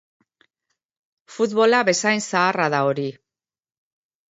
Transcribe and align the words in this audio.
Futbola 1.35 1.85
bezain 1.93 2.27
zaharra 2.31 2.69
da 2.77 2.85
hori. 2.91 3.09